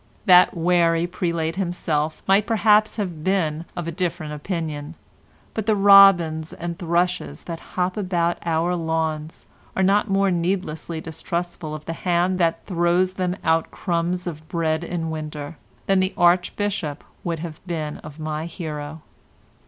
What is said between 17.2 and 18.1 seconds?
would have been